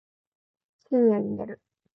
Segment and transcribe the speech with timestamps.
[0.89, 1.61] 深夜に寝る